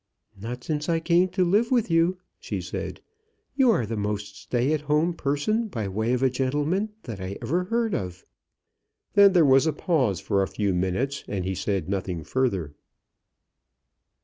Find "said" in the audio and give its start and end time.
2.59-3.01, 11.53-11.87